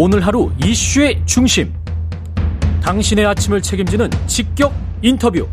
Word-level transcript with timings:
오늘 0.00 0.24
하루 0.24 0.52
이슈의 0.64 1.20
중심. 1.26 1.74
당신의 2.80 3.26
아침을 3.26 3.60
책임지는 3.60 4.08
직격 4.28 4.72
인터뷰. 5.02 5.44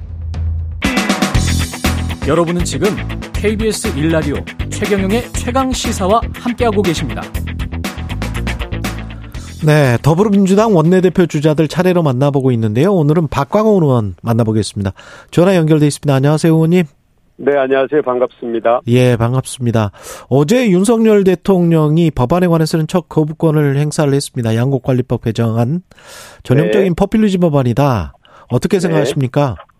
여러분은 2.27 2.63
지금 2.63 2.95
KBS 3.33 3.97
일라디오 3.97 4.35
최경영의 4.69 5.33
최강 5.33 5.71
시사와 5.71 6.21
함께하고 6.35 6.83
계십니다. 6.83 7.23
네, 9.63 9.97
더불어민주당 10.03 10.75
원내대표 10.75 11.25
주자들 11.25 11.67
차례로 11.67 12.03
만나보고 12.03 12.51
있는데요. 12.51 12.93
오늘은 12.93 13.29
박광원 13.29 13.81
의원 13.81 14.13
만나보겠습니다. 14.21 14.93
전화 15.31 15.55
연결돼 15.55 15.87
있습니다. 15.87 16.13
안녕하세요, 16.13 16.53
의원님. 16.53 16.83
네, 17.37 17.57
안녕하세요. 17.57 18.01
반갑습니다. 18.01 18.81
예, 18.87 19.17
반갑습니다. 19.17 19.91
어제 20.29 20.69
윤석열 20.69 21.23
대통령이 21.23 22.11
법안에 22.11 22.47
관해서는 22.47 22.87
첫 22.87 23.09
거부권을 23.09 23.77
행사를 23.77 24.11
했습니다. 24.13 24.55
양곡관리법 24.55 25.23
개정안 25.23 25.81
전형적인 26.43 26.89
네. 26.89 26.95
포퓰리즘 26.97 27.41
법안이다. 27.41 28.13
어떻게 28.49 28.79
생각하십니까? 28.79 29.55
네. 29.57 29.75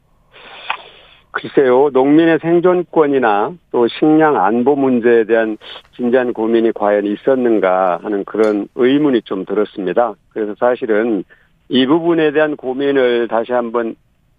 글쎄요, 1.31 1.89
농민의 1.91 2.39
생존권이나 2.41 3.53
또 3.71 3.87
식량 3.89 4.37
안보 4.37 4.75
문제에 4.75 5.25
대한 5.25 5.57
진지한 5.95 6.31
고민이 6.31 6.71
과연 6.73 7.05
있었는가 7.05 7.99
하는 8.01 8.23
그런 8.23 8.69
의문이 8.75 9.23
좀 9.23 9.43
들었습니다. 9.45 10.13
그래서 10.29 10.55
사실은 10.57 11.25
이 11.67 11.85
부분에 11.85 12.31
대한 12.31 12.55
고민을 12.55 13.27
다시 13.27 13.51
한번 13.51 13.95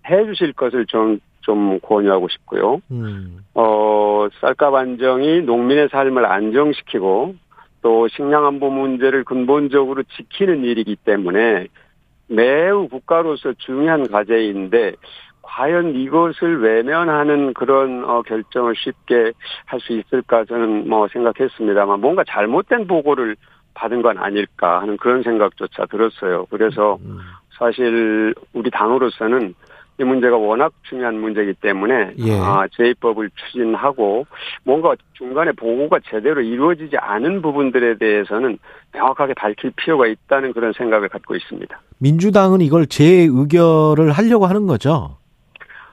해 0.09 0.25
주실 0.25 0.55
것을 0.55 0.87
좀, 0.87 1.21
좀 1.47 1.79
권유하고 1.81 2.29
싶고요. 2.29 2.83
음. 2.91 3.45
어, 3.55 4.27
쌀값 4.41 4.75
안정이 4.75 5.43
농민의 5.43 5.89
삶을 5.91 6.27
안정시키고 6.27 7.37
또 7.83 8.09
식량 8.09 8.45
안보 8.45 8.69
문제를 8.69 9.23
근본적으로 9.23 10.03
지키는 10.03 10.65
일이기 10.65 10.97
때문에 10.97 11.69
매우 12.27 12.89
국가로서 12.89 13.53
중요한 13.59 14.09
과제인데 14.11 14.97
과연 15.43 15.95
이것을 15.95 16.61
외면하는 16.61 17.55
그런 17.55 18.05
어, 18.05 18.23
결정을 18.23 18.75
쉽게 18.77 19.33
할 19.67 19.79
수 19.79 19.93
있을까 19.93 20.45
저는 20.45 20.89
뭐 20.89 21.07
생각했습니다만 21.07 22.01
뭔가 22.01 22.25
잘못된 22.27 22.89
보고를 22.89 23.37
받은 23.75 24.03
건 24.03 24.19
아닐까 24.19 24.81
하는 24.81 24.97
그런 24.97 25.23
생각조차 25.23 25.87
들었어요. 25.87 26.47
그래서 26.51 26.99
음. 27.05 27.21
사실 27.57 28.35
우리 28.53 28.71
당으로서는 28.71 29.55
이 29.99 30.05
문제가 30.05 30.37
워낙 30.37 30.73
중요한 30.83 31.19
문제이기 31.19 31.55
때문에 31.55 32.13
예. 32.19 32.39
아, 32.39 32.67
제입법을 32.77 33.31
추진하고 33.35 34.27
뭔가 34.65 34.95
중간에 35.15 35.53
보고가 35.53 36.01
제대로 36.11 36.41
이루어지지 36.43 36.97
않은 36.99 37.41
부분들에 37.41 37.97
대해서는 37.97 38.59
명확하게 38.93 39.35
밝힐 39.35 39.73
필요가 39.77 40.07
있다는 40.07 40.53
그런 40.53 40.73
생각을 40.75 41.09
갖고 41.09 41.35
있습니다. 41.35 41.81
민주당은 41.99 42.61
이걸 42.61 42.87
재의결을 42.87 44.13
하려고 44.13 44.47
하는 44.47 44.67
거죠? 44.67 45.17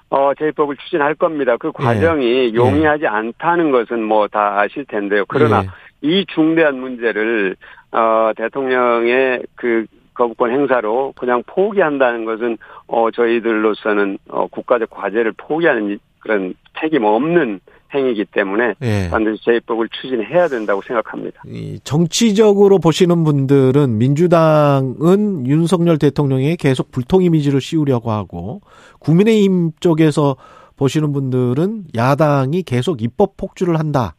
어, 0.10 0.32
제입법을 0.38 0.76
추진할 0.78 1.16
겁니다. 1.16 1.56
그 1.58 1.72
과정이 1.72 2.52
예. 2.52 2.54
용이하지 2.54 3.06
예. 3.06 3.08
않다는 3.08 3.72
것은 3.72 4.04
뭐 4.04 4.28
다 4.28 4.60
아실 4.60 4.86
텐데요. 4.86 5.24
그러나 5.28 5.64
예. 5.64 5.68
이 6.02 6.26
중대한 6.36 6.78
문제를 6.80 7.56
어, 7.92 8.32
대통령의 8.36 9.44
그 9.56 9.86
거부권 10.14 10.52
행사로 10.52 11.14
그냥 11.18 11.44
포기한다는 11.46 12.26
것은 12.26 12.58
어 12.88 13.12
저희들로서는 13.12 14.18
어 14.30 14.48
국가적 14.48 14.90
과제를 14.90 15.34
포기하는 15.38 16.00
그런 16.20 16.54
책임 16.80 17.04
없는 17.04 17.60
행위이기 17.94 18.26
때문에 18.26 18.74
예. 18.82 19.08
반드시 19.10 19.44
제입법을 19.44 19.90
추진해야 19.90 20.48
된다고 20.48 20.82
생각합니다. 20.82 21.44
정치적으로 21.84 22.80
보시는 22.80 23.24
분들은 23.24 23.98
민주당은 23.98 25.46
윤석열 25.48 25.98
대통령에 25.98 26.56
계속 26.56 26.92
불통 26.92 27.24
이미지를 27.24 27.62
씌우려고 27.62 28.12
하고 28.12 28.62
국민의힘 29.00 29.74
쪽에서 29.80 30.36
보시는 30.76 31.14
분들은 31.14 31.86
야당이 31.96 32.64
계속 32.64 33.02
입법 33.02 33.38
폭주를 33.38 33.78
한다. 33.78 34.16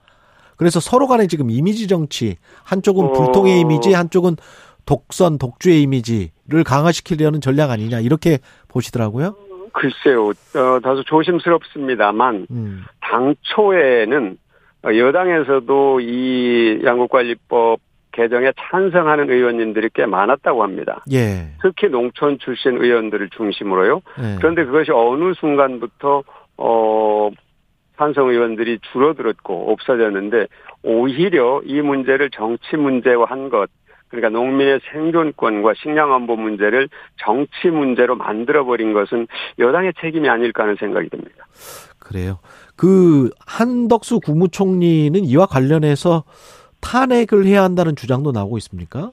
그래서 0.56 0.78
서로 0.78 1.08
간에 1.08 1.26
지금 1.26 1.50
이미지 1.50 1.88
정치 1.88 2.36
한쪽은 2.62 3.12
불통의 3.12 3.54
어... 3.54 3.56
이미지 3.56 3.92
한쪽은 3.92 4.36
독선 4.86 5.38
독주의 5.38 5.82
이미지를 5.82 6.64
강화시키려는 6.64 7.40
전략 7.40 7.70
아니냐 7.70 8.00
이렇게 8.00 8.38
보시더라고요. 8.68 9.34
글쎄요, 9.72 10.28
어, 10.28 10.80
다소 10.82 11.02
조심스럽습니다만 11.04 12.46
음. 12.50 12.84
당초에는 13.00 14.38
여당에서도 14.84 16.00
이 16.00 16.80
양국관리법 16.84 17.80
개정에 18.12 18.52
찬성하는 18.56 19.28
의원님들이 19.30 19.90
꽤 19.92 20.06
많았다고 20.06 20.62
합니다. 20.62 21.02
예. 21.12 21.48
특히 21.60 21.88
농촌 21.88 22.38
출신 22.38 22.76
의원들을 22.76 23.30
중심으로요. 23.30 24.02
예. 24.20 24.36
그런데 24.38 24.64
그것이 24.64 24.92
어느 24.92 25.34
순간부터 25.34 26.22
어 26.56 27.30
찬성 27.98 28.28
의원들이 28.28 28.78
줄어들었고 28.92 29.72
없어졌는데 29.72 30.46
오히려 30.84 31.60
이 31.64 31.80
문제를 31.80 32.30
정치 32.30 32.76
문제화한 32.76 33.48
것 33.48 33.68
그러니까 34.14 34.38
농민의 34.38 34.80
생존권과 34.92 35.74
식량 35.82 36.12
안보 36.12 36.36
문제를 36.36 36.88
정치 37.16 37.68
문제로 37.68 38.14
만들어 38.16 38.64
버린 38.64 38.92
것은 38.92 39.26
여당의 39.58 39.94
책임이 40.00 40.28
아닐까 40.28 40.62
하는 40.62 40.76
생각이 40.76 41.08
듭니다. 41.08 41.46
그래요. 41.98 42.38
그 42.76 43.30
한덕수 43.46 44.20
국무총리는 44.20 45.24
이와 45.24 45.46
관련해서 45.46 46.24
탄핵을 46.80 47.46
해야 47.46 47.62
한다는 47.62 47.96
주장도 47.96 48.32
나오고 48.32 48.58
있습니까? 48.58 49.10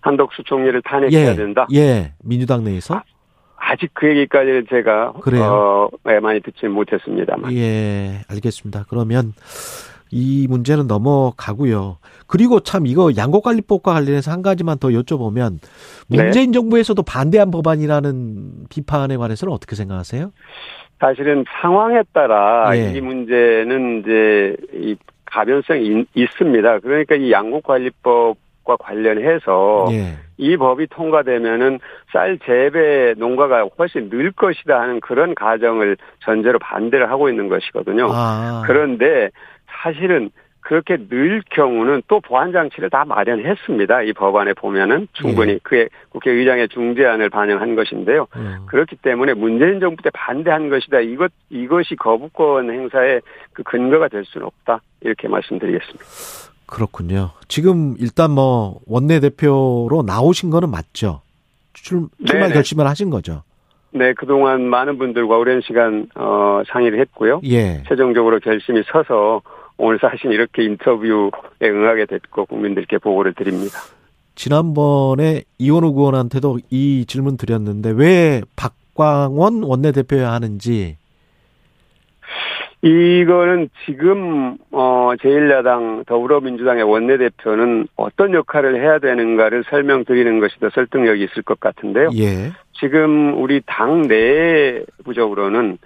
한덕수 0.00 0.44
총리를 0.44 0.80
탄핵해야 0.82 1.32
예, 1.32 1.34
된다. 1.34 1.66
예, 1.74 2.12
민주당 2.22 2.64
내에서. 2.64 3.02
아, 3.56 3.76
직그 3.76 4.08
얘기까지는 4.08 4.66
제가 4.70 5.12
그래요. 5.20 5.44
어, 5.44 5.88
네, 6.04 6.20
많이 6.20 6.40
듣지 6.40 6.66
못했습니다만. 6.66 7.52
예, 7.54 8.20
알겠습니다. 8.28 8.84
그러면 8.88 9.32
이 10.10 10.46
문제는 10.48 10.86
넘어가고요. 10.86 11.98
그리고 12.26 12.60
참 12.60 12.86
이거 12.86 13.10
양곡관리법과 13.16 13.94
관련해서 13.94 14.30
한 14.30 14.42
가지만 14.42 14.78
더 14.78 14.88
여쭤보면 14.88 15.58
문재인 16.08 16.50
네. 16.50 16.52
정부에서도 16.52 17.02
반대한 17.02 17.50
법안이라는 17.50 18.66
비판에 18.68 19.16
관해서는 19.16 19.52
어떻게 19.52 19.76
생각하세요? 19.76 20.32
사실은 21.00 21.44
상황에 21.60 22.02
따라 22.12 22.70
예. 22.76 22.92
이 22.92 23.00
문제는 23.00 24.00
이제 24.00 24.56
이 24.74 24.96
가변성이 25.24 26.06
있습니다. 26.14 26.80
그러니까 26.80 27.14
이 27.14 27.30
양곡관리법 27.30 28.36
과 28.68 28.76
관련해서 28.76 29.86
예. 29.92 30.18
이 30.36 30.58
법이 30.58 30.88
통과되면은 30.88 31.80
쌀 32.12 32.38
재배 32.44 33.14
농가가 33.16 33.66
훨씬 33.78 34.10
늘 34.10 34.30
것이다 34.30 34.78
하는 34.78 35.00
그런 35.00 35.34
가정을 35.34 35.96
전제로 36.22 36.58
반대를 36.58 37.10
하고 37.10 37.30
있는 37.30 37.48
것이거든요. 37.48 38.08
아. 38.10 38.62
그런데 38.66 39.30
사실은 39.82 40.28
그렇게 40.60 40.98
늘 41.08 41.40
경우는 41.48 42.02
또 42.08 42.20
보안 42.20 42.52
장치를 42.52 42.90
다 42.90 43.06
마련했습니다. 43.06 44.02
이 44.02 44.12
법안에 44.12 44.52
보면은 44.52 45.08
충분히 45.14 45.52
예. 45.52 45.58
그의 45.62 45.88
국회의장의 46.10 46.68
중재안을 46.68 47.30
반영한 47.30 47.74
것인데요. 47.74 48.26
음. 48.36 48.66
그렇기 48.66 48.96
때문에 48.96 49.32
문재인 49.32 49.80
정부 49.80 50.02
때 50.02 50.10
반대한 50.12 50.68
것이다. 50.68 51.00
이것 51.00 51.32
이것이 51.48 51.96
거부권 51.96 52.70
행사의 52.70 53.22
그 53.54 53.62
근거가 53.62 54.08
될 54.08 54.26
수는 54.26 54.46
없다. 54.46 54.82
이렇게 55.00 55.26
말씀드리겠습니다. 55.26 56.04
그렇군요. 56.68 57.30
지금 57.48 57.96
일단 57.98 58.30
뭐 58.30 58.78
원내대표로 58.86 60.04
나오신 60.06 60.50
거는 60.50 60.70
맞죠? 60.70 61.22
출, 61.72 62.08
출마 62.26 62.42
네네. 62.42 62.54
결심을 62.54 62.86
하신 62.86 63.10
거죠? 63.10 63.42
네, 63.90 64.12
그동안 64.12 64.62
많은 64.68 64.98
분들과 64.98 65.38
오랜 65.38 65.62
시간 65.62 66.08
어 66.14 66.62
상의를 66.68 67.00
했고요. 67.00 67.40
예. 67.44 67.82
최종적으로 67.88 68.38
결심이 68.40 68.82
서서 68.92 69.40
오늘 69.78 69.98
사실 69.98 70.30
이렇게 70.30 70.64
인터뷰에 70.64 71.30
응하게 71.62 72.06
됐고 72.06 72.46
국민들께 72.46 72.98
보고를 72.98 73.32
드립니다. 73.32 73.78
지난번에 74.34 75.42
이원우 75.58 75.88
의원한테도 75.88 76.58
이 76.70 77.06
질문 77.06 77.38
드렸는데 77.38 77.90
왜 77.90 78.42
박광원 78.56 79.62
원내대표야 79.62 80.30
하는지 80.30 80.96
이거는 82.82 83.70
지금 83.86 84.56
어 84.70 85.10
제1야당 85.20 86.06
더불어민주당의 86.06 86.84
원내대표는 86.84 87.88
어떤 87.96 88.34
역할을 88.34 88.80
해야 88.80 88.98
되는가를 88.98 89.64
설명드리는 89.68 90.38
것이 90.38 90.60
더 90.60 90.70
설득력이 90.70 91.24
있을 91.24 91.42
것 91.42 91.58
같은데요. 91.58 92.10
예. 92.16 92.52
지금 92.78 93.34
우리 93.42 93.60
당 93.66 94.02
내부적으로는 94.02 95.78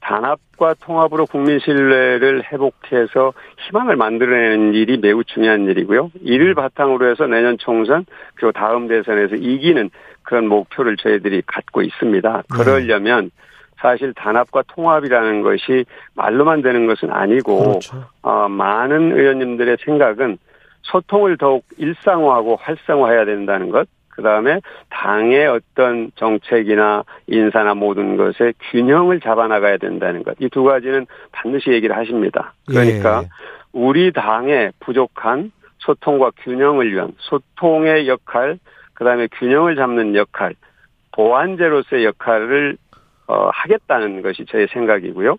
단합과 0.00 0.74
통합으로 0.80 1.26
국민 1.26 1.58
신뢰를 1.60 2.42
회복해서 2.50 3.32
희망을 3.66 3.96
만들어내는 3.96 4.74
일이 4.74 4.98
매우 4.98 5.22
중요한 5.24 5.66
일이고요. 5.66 6.10
이를 6.22 6.54
바탕으로 6.54 7.08
해서 7.08 7.26
내년 7.26 7.56
총선 7.58 8.04
그리고 8.34 8.52
다음 8.52 8.88
대선에서 8.88 9.36
이기는 9.36 9.90
그런 10.22 10.48
목표를 10.48 10.96
저희들이 10.96 11.42
갖고 11.46 11.82
있습니다. 11.82 12.32
네. 12.36 12.42
그러려면 12.50 13.30
사실 13.82 14.14
단합과 14.14 14.62
통합이라는 14.68 15.42
것이 15.42 15.84
말로만 16.14 16.62
되는 16.62 16.86
것은 16.86 17.10
아니고 17.10 17.58
그렇죠. 17.58 18.04
어, 18.22 18.48
많은 18.48 19.18
의원님들의 19.18 19.78
생각은 19.84 20.38
소통을 20.82 21.36
더욱 21.36 21.64
일상화하고 21.76 22.56
활성화해야 22.56 23.24
된다는 23.24 23.70
것. 23.70 23.88
그 24.08 24.22
다음에 24.22 24.60
당의 24.90 25.46
어떤 25.46 26.12
정책이나 26.16 27.02
인사나 27.26 27.74
모든 27.74 28.16
것에 28.16 28.52
균형을 28.70 29.20
잡아나가야 29.20 29.78
된다는 29.78 30.22
것. 30.22 30.36
이 30.38 30.48
두 30.48 30.64
가지는 30.64 31.06
반드시 31.32 31.70
얘기를 31.70 31.96
하십니다. 31.96 32.52
그러니까 32.68 33.22
예. 33.24 33.28
우리 33.72 34.12
당의 34.12 34.72
부족한 34.80 35.50
소통과 35.78 36.30
균형을 36.42 36.92
위한 36.92 37.12
소통의 37.18 38.06
역할, 38.06 38.58
그 38.94 39.04
다음에 39.04 39.28
균형을 39.38 39.76
잡는 39.76 40.14
역할, 40.14 40.54
보완제로서의 41.12 42.04
역할을 42.04 42.76
어, 43.26 43.50
하겠다는 43.52 44.22
것이 44.22 44.44
저의 44.46 44.68
생각이고요. 44.72 45.36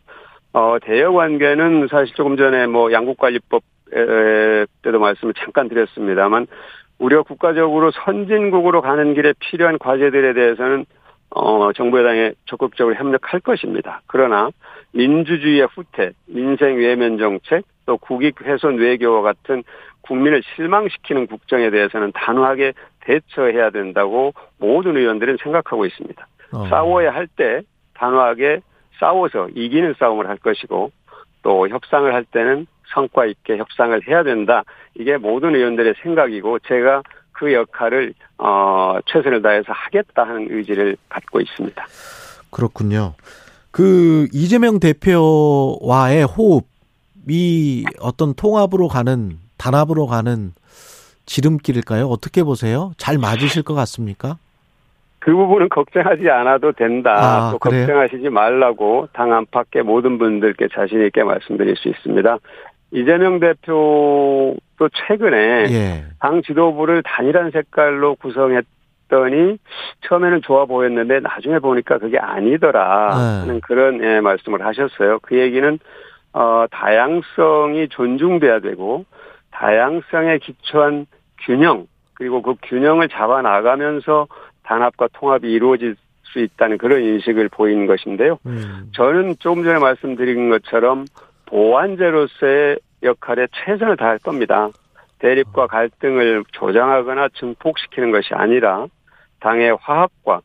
어, 0.53 0.77
대여 0.81 1.11
관계는 1.11 1.87
사실 1.89 2.13
조금 2.15 2.37
전에 2.37 2.67
뭐 2.67 2.91
양국관리법 2.91 3.63
에, 3.93 4.65
때도 4.81 4.99
말씀을 4.99 5.33
잠깐 5.33 5.67
드렸습니다만 5.67 6.47
우리가 6.99 7.23
국가적으로 7.23 7.91
선진국으로 7.91 8.81
가는 8.81 9.13
길에 9.13 9.33
필요한 9.39 9.77
과제들에 9.77 10.33
대해서는 10.33 10.85
어, 11.31 11.73
정부 11.73 11.99
여당에 11.99 12.33
적극적으로 12.45 12.95
협력할 12.95 13.39
것입니다. 13.39 14.01
그러나 14.05 14.51
민주주의의 14.91 15.67
후퇴, 15.73 16.11
민생 16.27 16.77
외면 16.77 17.17
정책, 17.17 17.63
또 17.87 17.97
국익 17.97 18.41
훼손 18.41 18.77
외교와 18.77 19.21
같은 19.23 19.63
국민을 20.01 20.43
실망시키는 20.55 21.27
국정에 21.27 21.71
대해서는 21.71 22.11
단호하게 22.13 22.73
대처해야 23.01 23.71
된다고 23.71 24.33
모든 24.59 24.95
의원들은 24.95 25.37
생각하고 25.41 25.85
있습니다. 25.85 26.27
어. 26.53 26.67
싸워야 26.67 27.11
할 27.13 27.27
때 27.35 27.63
단호하게 27.95 28.61
싸워서 28.99 29.49
이기는 29.55 29.95
싸움을 29.99 30.27
할 30.27 30.37
것이고 30.37 30.91
또 31.41 31.67
협상을 31.67 32.11
할 32.13 32.23
때는 32.25 32.67
성과 32.93 33.25
있게 33.25 33.57
협상을 33.57 34.07
해야 34.07 34.23
된다. 34.23 34.63
이게 34.95 35.17
모든 35.17 35.55
의원들의 35.55 35.95
생각이고 36.03 36.59
제가 36.59 37.01
그 37.31 37.53
역할을 37.53 38.13
어 38.37 38.97
최선을 39.05 39.41
다해서 39.41 39.73
하겠다 39.73 40.23
하는 40.23 40.47
의지를 40.49 40.95
갖고 41.09 41.41
있습니다. 41.41 41.85
그렇군요. 42.51 43.15
그 43.71 44.27
이재명 44.31 44.79
대표와의 44.79 46.25
호흡이 46.25 47.85
어떤 47.99 48.35
통합으로 48.35 48.87
가는 48.87 49.39
단합으로 49.57 50.05
가는 50.05 50.53
지름길일까요? 51.25 52.07
어떻게 52.07 52.43
보세요? 52.43 52.91
잘 52.97 53.17
맞으실 53.17 53.63
것 53.63 53.73
같습니까? 53.73 54.37
그 55.23 55.33
부분은 55.33 55.69
걱정하지 55.69 56.29
않아도 56.29 56.73
된다. 56.73 57.13
아, 57.15 57.51
또? 57.51 57.57
걱정하시지 57.57 58.27
말라고 58.27 59.07
당 59.13 59.31
안팎의 59.31 59.83
모든 59.83 60.17
분들께 60.17 60.67
자신 60.73 61.01
있게 61.05 61.23
말씀드릴 61.23 61.77
수 61.77 61.87
있습니다. 61.87 62.37
이재명 62.91 63.39
대표도 63.39 64.57
최근에 65.07 65.65
예. 65.69 66.03
당 66.19 66.41
지도부를 66.41 67.03
단일한 67.03 67.51
색깔로 67.51 68.15
구성했더니 68.15 69.59
처음에는 70.01 70.41
좋아 70.41 70.65
보였는데 70.65 71.21
나중에 71.21 71.59
보니까 71.59 71.99
그게 71.99 72.17
아니더라 72.19 73.15
네. 73.15 73.39
하는 73.39 73.61
그런 73.61 74.03
예, 74.03 74.19
말씀을 74.19 74.65
하셨어요. 74.65 75.19
그 75.21 75.39
얘기는 75.39 75.79
어, 76.33 76.65
다양성이 76.69 77.87
존중돼야 77.87 78.59
되고 78.59 79.05
다양성에 79.51 80.39
기초한 80.39 81.05
균형 81.45 81.87
그리고 82.15 82.41
그 82.41 82.55
균형을 82.61 83.07
잡아 83.07 83.41
나가면서 83.41 84.27
단합과 84.63 85.09
통합이 85.13 85.51
이루어질 85.51 85.95
수 86.23 86.39
있다는 86.39 86.77
그런 86.77 87.03
인식을 87.03 87.49
보이는 87.49 87.85
것인데요. 87.85 88.39
음. 88.45 88.89
저는 88.93 89.35
조금 89.39 89.63
전에 89.63 89.79
말씀드린 89.79 90.49
것처럼 90.49 91.05
보완제로서의 91.45 92.79
역할에 93.03 93.47
최선을 93.53 93.97
다할 93.97 94.17
겁니다. 94.19 94.69
대립과 95.19 95.67
갈등을 95.67 96.43
조장하거나 96.51 97.29
증폭시키는 97.35 98.11
것이 98.11 98.33
아니라 98.33 98.87
당의 99.39 99.77
화합과 99.79 100.41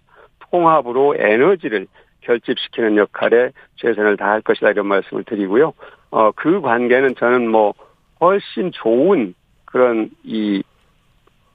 통합으로 0.50 1.17
에너지를 1.19 1.87
결집시키는 2.20 2.97
역할에 2.97 3.50
최선을 3.76 4.17
다할 4.17 4.43
것이다 4.43 4.70
이런 4.70 4.87
말씀을 4.87 5.25
드리고요. 5.25 5.73
어, 6.11 6.31
그 6.32 6.61
관계는 6.61 7.15
저는 7.17 7.49
뭐 7.49 7.75
훨씬 8.20 8.70
좋은 8.73 9.35
그런 9.65 10.11
이, 10.25 10.62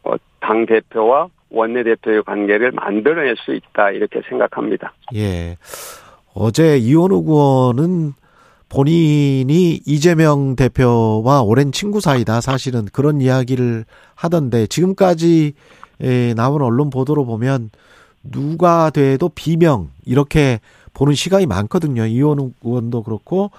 어, 0.03 0.15
당 0.39 0.65
대표와 0.65 1.27
원내대표의 1.53 2.23
관계를 2.23 2.71
만들어낼 2.71 3.35
수 3.37 3.53
있다 3.53 3.91
이렇게 3.91 4.21
생각합니다. 4.27 4.93
예. 5.15 5.57
어제 6.33 6.77
이원우 6.77 7.23
의원은 7.25 8.13
본인이 8.67 9.79
이재명 9.85 10.55
대표와 10.55 11.43
오랜 11.43 11.71
친구 11.71 12.01
사이다. 12.01 12.41
사실은 12.41 12.85
그런 12.91 13.21
이야기를 13.21 13.85
하던데 14.15 14.65
지금까지 14.65 15.53
에, 16.01 16.33
나온 16.33 16.61
언론 16.63 16.89
보도로 16.89 17.25
보면 17.25 17.69
누가 18.23 18.89
돼도 18.89 19.29
비명 19.29 19.89
이렇게 20.05 20.59
보는 20.95 21.13
시각이 21.13 21.45
많거든요. 21.45 22.05
이원우 22.05 22.51
의원도 22.63 23.03
그렇고 23.03 23.51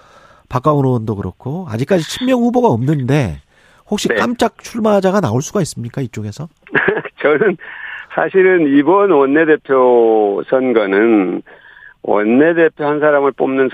박광훈 0.49 0.85
의원도 0.85 1.15
그렇고 1.15 1.67
아직까지 1.69 2.09
친명 2.09 2.41
후보가 2.41 2.69
없는데 2.69 3.41
혹시 3.89 4.09
네. 4.09 4.17
깜짝 4.17 4.59
출마자가 4.59 5.21
나올 5.21 5.43
수가 5.43 5.61
있습니까 5.61 6.01
이쪽에서? 6.01 6.49
저는 7.23 7.57
사실은 8.15 8.69
이번 8.77 9.11
원내대표 9.11 10.43
선거는 10.49 11.43
원내대표 12.03 12.85
한 12.85 13.01
사람을 13.01 13.33
뽑는 13.33 13.71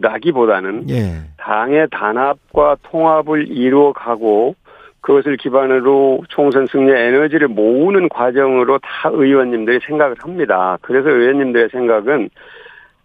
선거라기보다는 0.00 0.90
예. 0.90 1.22
당의 1.36 1.86
단합과 1.90 2.78
통합을 2.82 3.48
이루어가고 3.48 4.56
그것을 5.00 5.36
기반으로 5.36 6.22
총선 6.30 6.66
승리의 6.66 7.08
에너지를 7.08 7.48
모으는 7.48 8.08
과정으로 8.08 8.78
다 8.78 9.10
의원님들이 9.12 9.80
생각을 9.86 10.16
합니다. 10.18 10.78
그래서 10.80 11.10
의원님들의 11.10 11.68
생각은 11.70 12.30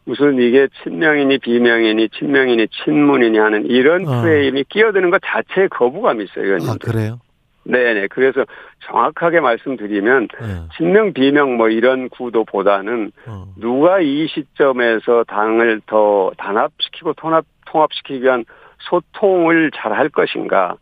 무슨 0.05 0.39
이게 0.39 0.69
친명이니 0.81 1.39
비명이니 1.39 2.09
친명이니 2.09 2.67
친문이니 2.69 3.37
하는 3.37 3.65
이런 3.65 4.07
어. 4.07 4.21
프레임이 4.21 4.63
끼어드는 4.69 5.09
것 5.11 5.21
자체에 5.23 5.67
거부감이 5.67 6.23
있어요, 6.23 6.43
아 6.43 6.45
의원님들. 6.45 6.79
그래요? 6.79 7.19
네네. 7.69 8.07
그래서 8.07 8.45
정확하게 8.85 9.39
말씀드리면 9.41 10.27
예. 10.41 10.75
친명 10.75 11.13
비명 11.13 11.55
뭐 11.57 11.69
이런 11.69 12.09
구도보다는 12.09 13.11
어. 13.27 13.45
누가 13.57 13.99
이 13.99 14.27
시점에서 14.27 15.23
당을 15.25 15.81
더 15.85 16.31
단합시키고 16.37 17.13
통합 17.13 17.45
통합시키기 17.67 18.23
위한 18.23 18.45
소통을 18.79 19.71
잘 19.75 19.93
할 19.93 20.09
것인가 20.09 20.75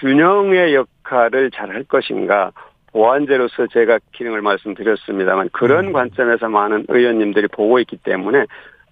균형의 0.00 0.74
역할을 0.74 1.50
잘 1.50 1.70
할 1.70 1.84
것인가 1.84 2.52
보완제로서 2.92 3.66
제가 3.66 3.98
기능을 4.12 4.40
말씀드렸습니다만 4.40 5.48
그런 5.52 5.86
음. 5.86 5.92
관점에서 5.92 6.48
많은 6.48 6.84
의원님들이 6.88 7.48
보고 7.48 7.80
있기 7.80 7.96
때문에 7.96 8.44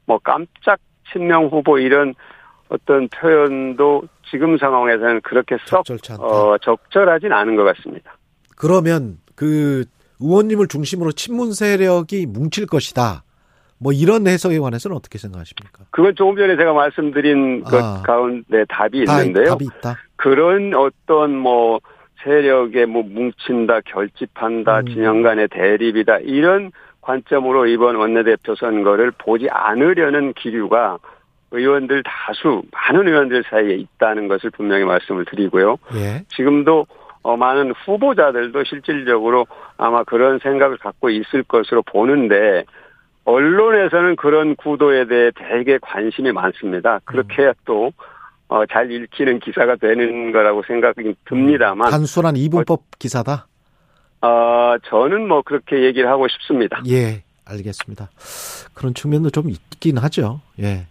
뭐 0.07 0.19
깜짝 0.19 0.81
친명 1.13 1.47
후보 1.47 1.79
이런 1.79 2.15
어떤 2.73 3.09
표현도 3.09 4.03
지금 4.31 4.57
상황에서는 4.57 5.21
그렇게 5.21 5.57
썩. 5.67 5.85
어, 6.21 6.57
적절하진 6.59 7.33
않은 7.33 7.57
것 7.57 7.65
같습니다. 7.65 8.17
그러면 8.57 9.19
그 9.35 9.85
의원님을 10.21 10.69
중심으로 10.69 11.13
친문 11.13 11.53
세력이 11.53 12.27
뭉칠 12.27 12.67
것이다. 12.67 13.25
뭐 13.79 13.93
이런 13.93 14.27
해석에 14.27 14.59
관해서는 14.59 14.97
어떻게 14.97 15.19
생각하십니까? 15.19 15.85
그건 15.91 16.15
조금 16.15 16.37
전에 16.37 16.57
제가 16.57 16.73
말씀드린 16.73 17.63
것 17.65 17.83
아. 17.83 18.03
가운데 18.03 18.65
답이 18.69 19.05
다- 19.05 19.21
있는데요. 19.21 19.47
답이 19.51 19.65
있다. 19.65 19.97
그런 20.17 20.73
어떤 20.75 21.37
뭐 21.37 21.81
세력에 22.23 22.87
뭐 22.87 23.03
뭉친다, 23.03 23.81
결집한다, 23.81 24.81
음. 24.81 24.87
진영 24.87 25.23
간의 25.23 25.49
대립이다 25.49 26.19
이런 26.19 26.71
관점으로 27.01 27.67
이번 27.67 27.97
원내대표 27.97 28.55
선거를 28.55 29.11
보지 29.19 29.49
않으려는 29.51 30.33
기류가 30.35 30.99
의원들 31.53 32.03
다수 32.03 32.63
많은 32.73 33.09
의원들 33.09 33.45
사이에 33.49 33.75
있다는 33.75 34.29
것을 34.29 34.51
분명히 34.51 34.85
말씀을 34.85 35.25
드리고요. 35.27 35.77
예. 35.95 36.25
지금도 36.29 36.87
어, 37.23 37.37
많은 37.37 37.73
후보자들도 37.85 38.65
실질적으로 38.65 39.47
아마 39.77 40.03
그런 40.03 40.39
생각을 40.41 40.79
갖고 40.79 41.11
있을 41.11 41.45
것으로 41.45 41.83
보는데 41.83 42.65
언론에서는 43.25 44.17
그런 44.17 44.57
구도에 44.57 45.07
대해 45.07 45.31
되게 45.37 45.79
관심이 45.81 46.33
많습니다. 46.33 46.99
그렇게 47.05 47.43
해야 47.43 47.53
또 47.65 47.93
어, 48.49 48.67
잘 48.67 48.91
읽히는 48.91 49.39
기사가 49.39 49.77
되는 49.77 50.33
거라고 50.33 50.63
생각이 50.67 51.15
듭니다만, 51.25 51.91
단순한 51.91 52.37
이분법 52.37 52.83
기사다. 52.99 53.47
어, 54.21 54.77
저는 54.85 55.27
뭐 55.27 55.43
그렇게 55.43 55.85
얘기를 55.85 56.09
하고 56.09 56.29
싶습니다. 56.29 56.83
예. 56.89 57.23
알겠습니다. 57.45 58.11
그런 58.75 58.95
측면도 58.95 59.31
좀 59.31 59.51
있긴 59.51 59.99
하죠. 59.99 60.41
예. 60.61 60.87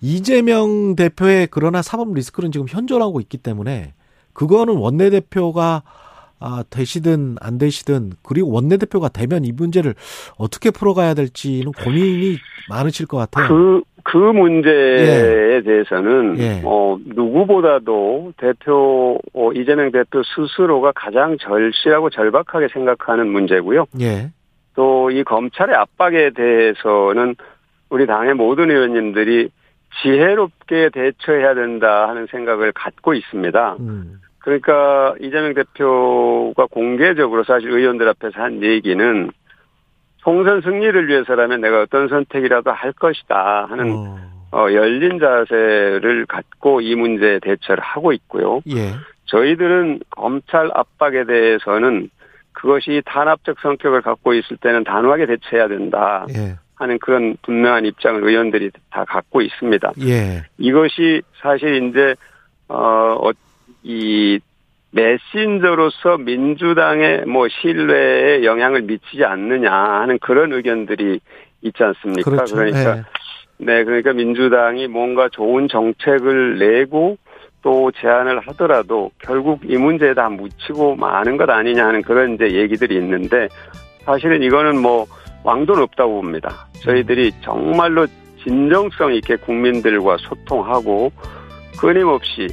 이재명 0.00 0.96
대표의 0.96 1.48
그러나 1.50 1.82
사법 1.82 2.14
리스크는 2.14 2.52
지금 2.52 2.66
현존하고 2.68 3.20
있기 3.20 3.38
때문에 3.38 3.92
그거는 4.32 4.76
원내대표가 4.76 5.82
아, 6.38 6.62
되시든 6.68 7.36
안 7.40 7.58
되시든 7.58 8.12
그리고 8.22 8.50
원내대표가 8.50 9.08
되면 9.08 9.44
이 9.44 9.52
문제를 9.52 9.94
어떻게 10.36 10.70
풀어가야 10.70 11.14
될지는 11.14 11.72
고민이 11.72 12.36
많으실 12.68 13.06
것 13.06 13.16
같아요. 13.16 13.48
그, 13.48 13.82
그 14.04 14.18
문제에 14.18 15.56
예. 15.56 15.62
대해서는 15.62 16.38
예. 16.38 16.62
어, 16.64 16.98
누구보다도 17.06 18.34
대표 18.36 19.18
어, 19.32 19.52
이재명 19.52 19.90
대표 19.90 20.22
스스로가 20.22 20.92
가장 20.94 21.38
절실하고 21.38 22.10
절박하게 22.10 22.68
생각하는 22.72 23.28
문제고요. 23.28 23.86
예. 24.00 24.30
또 24.76 24.96
이 25.10 25.24
검찰의 25.24 25.74
압박에 25.74 26.30
대해서는 26.30 27.36
우리 27.88 28.06
당의 28.06 28.34
모든 28.34 28.70
의원님들이 28.70 29.48
지혜롭게 30.02 30.90
대처해야 30.90 31.54
된다 31.54 32.08
하는 32.08 32.26
생각을 32.26 32.72
갖고 32.72 33.14
있습니다. 33.14 33.76
음. 33.80 34.20
그러니까 34.38 35.14
이재명 35.20 35.54
대표가 35.54 36.66
공개적으로 36.66 37.44
사실 37.44 37.70
의원들 37.70 38.08
앞에서 38.08 38.40
한 38.40 38.62
얘기는 38.62 39.30
총선 40.18 40.60
승리를 40.60 41.08
위해서라면 41.08 41.60
내가 41.60 41.82
어떤 41.82 42.08
선택이라도 42.08 42.70
할 42.72 42.92
것이다 42.92 43.66
하는 43.70 43.92
어. 43.92 44.18
어, 44.52 44.72
열린 44.72 45.18
자세를 45.18 46.26
갖고 46.26 46.80
이 46.80 46.94
문제에 46.94 47.38
대처를 47.40 47.82
하고 47.82 48.12
있고요. 48.12 48.60
예. 48.68 48.92
저희들은 49.26 50.00
검찰 50.10 50.70
압박에 50.74 51.24
대해서는 51.24 52.10
그것이 52.56 53.02
탄압적 53.04 53.60
성격을 53.60 54.02
갖고 54.02 54.32
있을 54.32 54.56
때는 54.56 54.84
단호하게 54.84 55.26
대처해야 55.26 55.68
된다. 55.68 56.26
예. 56.34 56.56
하는 56.74 56.98
그런 56.98 57.36
분명한 57.42 57.86
입장을 57.86 58.22
의원들이 58.22 58.70
다 58.90 59.04
갖고 59.04 59.40
있습니다. 59.40 59.92
예. 60.06 60.42
이것이 60.58 61.22
사실 61.40 61.88
이제 61.88 62.14
어이 62.68 64.40
메신저로서 64.90 66.18
민주당의 66.18 67.24
뭐 67.26 67.46
신뢰에 67.48 68.44
영향을 68.44 68.82
미치지 68.82 69.24
않느냐 69.24 69.72
하는 69.72 70.18
그런 70.18 70.52
의견들이 70.52 71.20
있지 71.62 71.82
않습니까? 71.82 72.30
그렇죠. 72.30 72.56
그러니까 72.56 72.94
네. 72.96 73.02
네, 73.58 73.84
그러니까 73.84 74.12
민주당이 74.12 74.88
뭔가 74.88 75.28
좋은 75.30 75.68
정책을 75.68 76.58
내고 76.58 77.16
또 77.66 77.90
제안을 78.00 78.38
하더라도 78.46 79.10
결국 79.18 79.58
이 79.64 79.76
문제에 79.76 80.14
다 80.14 80.28
묻히고 80.28 80.94
마는 80.94 81.36
것 81.36 81.50
아니냐 81.50 81.84
하는 81.84 82.00
그런 82.00 82.34
이제 82.34 82.52
얘기들이 82.52 82.94
있는데 82.94 83.48
사실은 84.04 84.40
이거는 84.40 84.80
뭐 84.80 85.04
왕도는 85.42 85.82
없다고 85.82 86.22
봅니다. 86.22 86.68
저희들이 86.84 87.32
정말로 87.42 88.06
진정성 88.44 89.14
있게 89.14 89.34
국민들과 89.34 90.16
소통하고 90.20 91.10
끊임없이 91.76 92.46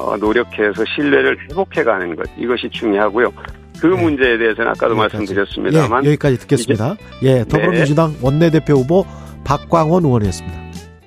어, 0.00 0.16
노력해서 0.16 0.84
신뢰를 0.96 1.38
회복해가는 1.42 2.16
것 2.16 2.28
이것이 2.36 2.68
중요하고요. 2.70 3.32
그 3.80 3.86
네. 3.86 4.02
문제에 4.02 4.36
대해서는 4.36 4.72
아까도 4.72 4.96
여기까지. 4.96 5.16
말씀드렸습니다만 5.16 6.04
예, 6.06 6.08
여기까지 6.08 6.38
듣겠습니다. 6.40 6.96
예, 7.22 7.44
더불어민주당 7.44 8.14
네. 8.14 8.18
원내대표 8.20 8.74
후보 8.74 9.04
박광원 9.44 10.04
의원이었습니다. 10.04 10.65